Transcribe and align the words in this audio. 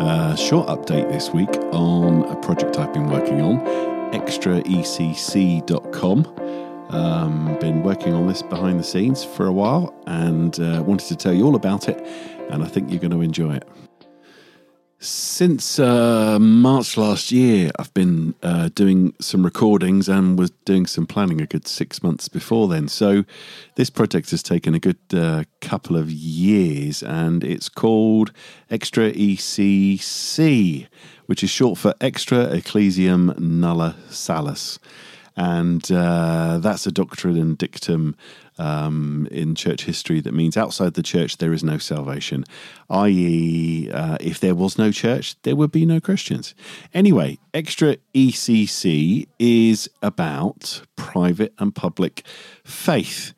Uh, 0.00 0.34
short 0.34 0.66
update 0.68 1.12
this 1.12 1.28
week 1.28 1.50
on 1.72 2.22
a 2.24 2.36
project 2.36 2.78
I've 2.78 2.90
been 2.94 3.10
working 3.10 3.42
on, 3.42 3.58
extraecc.com. 4.12 4.66
Um, 6.88 7.58
been 7.60 7.82
working 7.82 8.14
on 8.14 8.26
this 8.26 8.40
behind 8.40 8.80
the 8.80 8.84
scenes 8.84 9.22
for 9.22 9.44
a 9.44 9.52
while 9.52 9.94
and 10.06 10.58
uh, 10.58 10.82
wanted 10.86 11.06
to 11.08 11.16
tell 11.16 11.34
you 11.34 11.44
all 11.44 11.54
about 11.54 11.90
it, 11.90 11.98
and 12.48 12.64
I 12.64 12.66
think 12.66 12.88
you're 12.90 12.98
going 12.98 13.10
to 13.10 13.20
enjoy 13.20 13.56
it. 13.56 13.68
Since 15.02 15.78
uh, 15.78 16.38
March 16.38 16.98
last 16.98 17.32
year, 17.32 17.70
I've 17.78 17.92
been 17.94 18.34
uh, 18.42 18.68
doing 18.74 19.14
some 19.18 19.42
recordings 19.42 20.10
and 20.10 20.38
was 20.38 20.50
doing 20.66 20.84
some 20.84 21.06
planning 21.06 21.40
a 21.40 21.46
good 21.46 21.66
six 21.66 22.02
months 22.02 22.28
before 22.28 22.68
then. 22.68 22.86
So, 22.86 23.24
this 23.76 23.88
project 23.88 24.30
has 24.30 24.42
taken 24.42 24.74
a 24.74 24.78
good 24.78 24.98
uh, 25.14 25.44
couple 25.62 25.96
of 25.96 26.10
years 26.10 27.02
and 27.02 27.42
it's 27.42 27.70
called 27.70 28.32
Extra 28.70 29.10
ECC, 29.12 30.86
which 31.24 31.42
is 31.42 31.48
short 31.48 31.78
for 31.78 31.94
Extra 32.02 32.52
Ecclesiam 32.52 33.34
Nulla 33.38 33.96
Salus. 34.10 34.78
And 35.40 35.90
uh, 35.90 36.58
that's 36.58 36.86
a 36.86 36.92
doctrine 36.92 37.38
and 37.38 37.56
dictum 37.56 38.14
um, 38.58 39.26
in 39.30 39.54
church 39.54 39.84
history 39.84 40.20
that 40.20 40.34
means 40.34 40.54
outside 40.54 40.92
the 40.92 41.02
church 41.02 41.38
there 41.38 41.54
is 41.54 41.64
no 41.64 41.78
salvation, 41.78 42.44
i.e., 42.90 43.90
uh, 43.90 44.18
if 44.20 44.40
there 44.40 44.54
was 44.54 44.76
no 44.76 44.92
church, 44.92 45.40
there 45.44 45.56
would 45.56 45.72
be 45.72 45.86
no 45.86 45.98
Christians. 45.98 46.54
Anyway, 46.92 47.38
Extra 47.54 47.96
ECC 48.14 49.28
is 49.38 49.88
about 50.02 50.82
private 50.96 51.54
and 51.58 51.74
public 51.74 52.22
faith, 52.62 53.32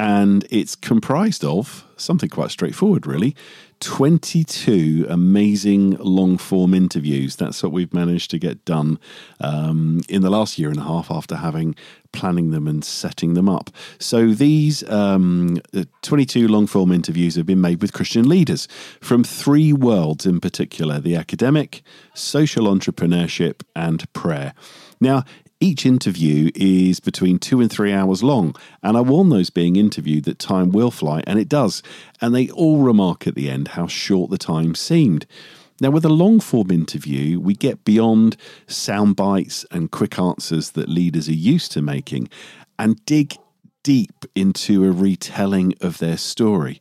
and 0.00 0.46
it's 0.48 0.74
comprised 0.74 1.44
of 1.44 1.84
something 1.98 2.30
quite 2.30 2.50
straightforward, 2.50 3.06
really 3.06 3.36
22 3.80 5.06
amazing 5.10 5.90
long 5.98 6.38
form 6.38 6.72
interviews. 6.72 7.36
That's 7.36 7.62
what 7.62 7.72
we've 7.72 7.92
managed 7.92 8.30
to 8.30 8.38
get 8.38 8.64
done 8.64 8.98
um, 9.40 10.00
in 10.08 10.22
the 10.22 10.30
last 10.30 10.58
year 10.58 10.70
and 10.70 10.78
a 10.78 10.84
half 10.84 11.10
after 11.10 11.36
having 11.36 11.74
planning 12.12 12.50
them 12.50 12.66
and 12.66 12.82
setting 12.82 13.34
them 13.34 13.46
up. 13.46 13.68
So 13.98 14.28
these 14.30 14.88
um, 14.88 15.58
22 16.00 16.48
long 16.48 16.66
form 16.66 16.92
interviews 16.92 17.34
have 17.34 17.46
been 17.46 17.60
made 17.60 17.82
with 17.82 17.92
Christian 17.92 18.26
leaders 18.26 18.68
from 19.02 19.22
three 19.22 19.70
worlds 19.70 20.24
in 20.24 20.40
particular 20.40 20.98
the 20.98 21.14
academic, 21.14 21.82
social 22.14 22.64
entrepreneurship, 22.66 23.62
and 23.76 24.10
prayer. 24.14 24.54
Now, 24.98 25.24
each 25.60 25.84
interview 25.84 26.50
is 26.54 27.00
between 27.00 27.38
two 27.38 27.60
and 27.60 27.70
three 27.70 27.92
hours 27.92 28.22
long, 28.22 28.56
and 28.82 28.96
I 28.96 29.02
warn 29.02 29.28
those 29.28 29.50
being 29.50 29.76
interviewed 29.76 30.24
that 30.24 30.38
time 30.38 30.70
will 30.70 30.90
fly, 30.90 31.22
and 31.26 31.38
it 31.38 31.48
does. 31.48 31.82
And 32.20 32.34
they 32.34 32.48
all 32.48 32.78
remark 32.78 33.26
at 33.26 33.34
the 33.34 33.50
end 33.50 33.68
how 33.68 33.86
short 33.86 34.30
the 34.30 34.38
time 34.38 34.74
seemed. 34.74 35.26
Now, 35.80 35.90
with 35.90 36.04
a 36.04 36.10
long 36.10 36.40
form 36.40 36.70
interview, 36.70 37.38
we 37.38 37.54
get 37.54 37.84
beyond 37.84 38.36
sound 38.66 39.16
bites 39.16 39.66
and 39.70 39.90
quick 39.90 40.18
answers 40.18 40.70
that 40.72 40.88
leaders 40.88 41.28
are 41.28 41.32
used 41.32 41.72
to 41.72 41.82
making 41.82 42.28
and 42.78 43.04
dig 43.04 43.36
deep 43.82 44.24
into 44.34 44.84
a 44.84 44.90
retelling 44.90 45.74
of 45.80 45.98
their 45.98 46.16
story. 46.16 46.80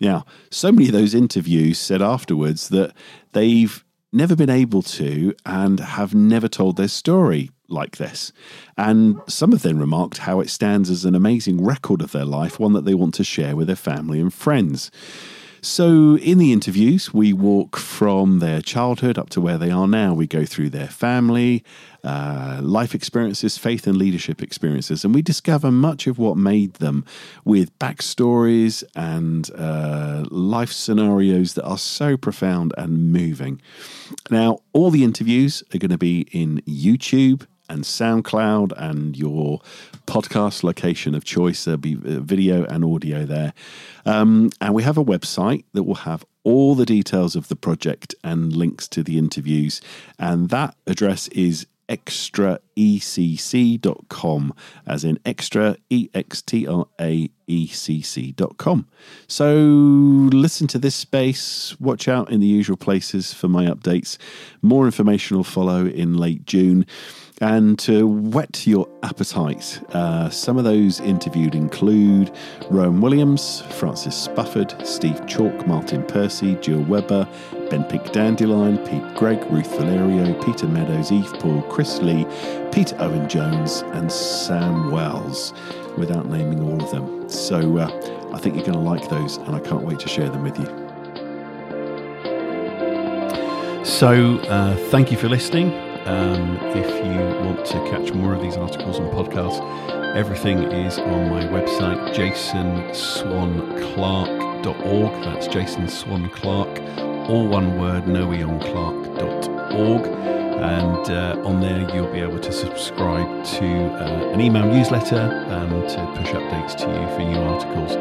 Now, 0.00 0.24
so 0.50 0.72
many 0.72 0.86
of 0.86 0.92
those 0.92 1.14
interviews 1.14 1.78
said 1.78 2.02
afterwards 2.02 2.68
that 2.70 2.92
they've 3.32 3.83
never 4.14 4.36
been 4.36 4.50
able 4.50 4.82
to 4.82 5.34
and 5.44 5.80
have 5.80 6.14
never 6.14 6.48
told 6.48 6.76
their 6.76 6.88
story 6.88 7.50
like 7.68 7.96
this. 7.96 8.32
And 8.76 9.20
some 9.26 9.52
of 9.52 9.62
them 9.62 9.78
remarked 9.78 10.18
how 10.18 10.40
it 10.40 10.50
stands 10.50 10.90
as 10.90 11.04
an 11.04 11.14
amazing 11.14 11.64
record 11.64 12.00
of 12.00 12.12
their 12.12 12.24
life, 12.24 12.60
one 12.60 12.72
that 12.74 12.84
they 12.84 12.94
want 12.94 13.14
to 13.14 13.24
share 13.24 13.56
with 13.56 13.66
their 13.66 13.76
family 13.76 14.20
and 14.20 14.32
friends. 14.32 14.90
So, 15.64 16.18
in 16.18 16.36
the 16.36 16.52
interviews, 16.52 17.14
we 17.14 17.32
walk 17.32 17.78
from 17.78 18.40
their 18.40 18.60
childhood 18.60 19.16
up 19.16 19.30
to 19.30 19.40
where 19.40 19.56
they 19.56 19.70
are 19.70 19.88
now. 19.88 20.12
We 20.12 20.26
go 20.26 20.44
through 20.44 20.68
their 20.68 20.88
family, 20.88 21.64
uh, 22.04 22.60
life 22.62 22.94
experiences, 22.94 23.56
faith 23.56 23.86
and 23.86 23.96
leadership 23.96 24.42
experiences, 24.42 25.06
and 25.06 25.14
we 25.14 25.22
discover 25.22 25.72
much 25.72 26.06
of 26.06 26.18
what 26.18 26.36
made 26.36 26.74
them 26.74 27.06
with 27.46 27.76
backstories 27.78 28.84
and 28.94 29.50
uh, 29.56 30.26
life 30.28 30.70
scenarios 30.70 31.54
that 31.54 31.64
are 31.64 31.78
so 31.78 32.18
profound 32.18 32.74
and 32.76 33.10
moving. 33.10 33.58
Now, 34.30 34.58
all 34.74 34.90
the 34.90 35.02
interviews 35.02 35.64
are 35.74 35.78
going 35.78 35.90
to 35.90 35.96
be 35.96 36.28
in 36.30 36.60
YouTube 36.68 37.46
and 37.68 37.82
SoundCloud 37.82 38.72
and 38.76 39.16
your 39.16 39.60
podcast 40.06 40.62
location 40.62 41.14
of 41.14 41.24
choice. 41.24 41.64
There'll 41.64 41.78
be 41.78 41.94
uh, 41.94 42.20
video 42.20 42.64
and 42.64 42.84
audio 42.84 43.24
there. 43.24 43.52
Um, 44.06 44.50
and 44.60 44.74
we 44.74 44.82
have 44.82 44.98
a 44.98 45.04
website 45.04 45.64
that 45.72 45.84
will 45.84 45.94
have 45.94 46.24
all 46.44 46.74
the 46.74 46.86
details 46.86 47.34
of 47.34 47.48
the 47.48 47.56
project 47.56 48.14
and 48.22 48.54
links 48.54 48.86
to 48.88 49.02
the 49.02 49.18
interviews. 49.18 49.80
And 50.18 50.50
that 50.50 50.76
address 50.86 51.28
is 51.28 51.66
extraecc.com, 51.88 52.62
as 54.86 55.04
in 55.04 55.18
extra, 55.24 55.76
E 55.90 56.08
X 56.14 56.40
T 56.42 56.66
R 56.66 56.86
A 57.00 57.30
E 57.46 57.66
C 57.66 58.00
C.com. 58.02 58.86
So 59.26 59.54
listen 59.54 60.66
to 60.68 60.78
this 60.78 60.94
space, 60.94 61.78
watch 61.78 62.08
out 62.08 62.30
in 62.30 62.40
the 62.40 62.46
usual 62.46 62.78
places 62.78 63.34
for 63.34 63.48
my 63.48 63.66
updates. 63.66 64.16
More 64.62 64.86
information 64.86 65.36
will 65.36 65.44
follow 65.44 65.86
in 65.86 66.16
late 66.16 66.46
June. 66.46 66.86
And 67.40 67.76
to 67.80 68.06
whet 68.06 68.64
your 68.64 68.88
appetite, 69.02 69.80
uh, 69.92 70.30
some 70.30 70.56
of 70.56 70.62
those 70.62 71.00
interviewed 71.00 71.56
include 71.56 72.30
Rowan 72.70 73.00
Williams, 73.00 73.62
Francis 73.72 74.28
Spufford, 74.28 74.86
Steve 74.86 75.20
Chalke, 75.26 75.66
Martyn 75.66 76.04
Percy, 76.34 76.56
Jill 76.56 76.82
Weber, 76.82 77.28
Ben 77.70 77.84
Pink 77.84 78.10
Dandelion, 78.10 78.76
Pete 78.78 79.14
Greig, 79.14 79.40
Ruth 79.52 79.70
Valerio, 79.78 80.34
Peter 80.42 80.66
Meadows, 80.66 81.12
Eve 81.12 81.32
Poole, 81.34 81.62
Chris 81.70 82.00
Lee, 82.00 82.26
Peter 82.72 82.96
Owen 82.98 83.28
Jones, 83.28 83.82
and 83.92 84.10
Sam 84.10 84.90
Wells, 84.90 85.52
without 85.96 86.26
naming 86.26 86.60
all 86.60 86.82
of 86.82 86.90
them. 86.90 87.28
So 87.28 87.78
uh, 87.78 88.32
I 88.34 88.38
think 88.38 88.56
you're 88.56 88.64
going 88.64 88.74
to 88.74 88.80
like 88.80 89.08
those, 89.08 89.36
and 89.36 89.54
I 89.54 89.60
can't 89.60 89.84
wait 89.84 90.00
to 90.00 90.08
share 90.08 90.28
them 90.28 90.42
with 90.42 90.58
you. 90.58 90.66
So, 93.84 94.38
uh, 94.48 94.74
thank 94.90 95.12
you 95.12 95.16
for 95.16 95.28
listening. 95.28 95.72
Um, 96.06 96.56
if 96.74 96.88
you 97.06 97.46
want 97.46 97.64
to 97.66 97.78
catch 97.90 98.12
more 98.12 98.34
of 98.34 98.42
these 98.42 98.56
articles 98.56 98.98
and 98.98 99.08
podcasts, 99.12 100.16
everything 100.16 100.58
is 100.58 100.98
on 100.98 101.30
my 101.30 101.44
website, 101.44 102.12
jasonswanclark.org. 104.64 105.24
That's 105.24 105.46
Jason 105.46 105.88
Swan 105.88 106.28
Clark, 106.30 106.80
all 107.28 107.46
one 107.46 107.78
word, 107.78 108.04
noeonclark.org. 108.04 110.06
And 110.54 111.10
uh, 111.10 111.46
on 111.46 111.60
there, 111.60 111.94
you'll 111.94 112.12
be 112.12 112.20
able 112.20 112.38
to 112.38 112.52
subscribe 112.52 113.44
to 113.44 113.66
uh, 113.66 114.30
an 114.32 114.40
email 114.40 114.66
newsletter 114.66 115.46
um, 115.50 115.70
to 115.70 116.12
push 116.16 116.28
updates 116.28 116.76
to 116.76 116.86
you 116.86 117.06
for 117.14 117.20
new 117.20 117.38
articles 117.38 117.96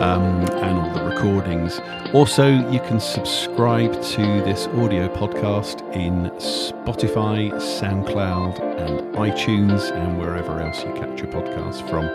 um, 0.00 0.42
and 0.62 0.78
all 0.78 0.90
the 0.94 1.04
recordings. 1.18 1.80
Also, 2.14 2.46
you 2.70 2.78
can 2.80 3.00
subscribe 3.00 3.92
to 4.02 4.22
this 4.44 4.68
audio 4.68 5.08
podcast 5.08 5.80
in 5.92 6.30
Spotify, 6.38 7.50
SoundCloud, 7.54 8.60
and 8.80 9.00
iTunes, 9.16 9.90
and 9.90 10.20
wherever 10.20 10.60
else 10.60 10.84
you 10.84 10.92
catch 10.92 11.20
your 11.20 11.28
podcasts 11.32 11.88
from. 11.90 12.06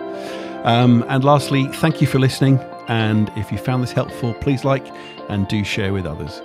Um, 0.66 1.03
and 1.09 1.22
lastly, 1.25 1.68
thank 1.68 2.00
you 2.00 2.08
for 2.08 2.19
listening. 2.19 2.59
And 2.88 3.30
if 3.36 3.52
you 3.52 3.58
found 3.58 3.84
this 3.84 3.92
helpful, 3.92 4.34
please 4.36 4.63
like 4.63 4.88
and 5.30 5.50
do 5.50 5.66
share 5.66 5.92
with 5.92 6.06
others. 6.06 6.42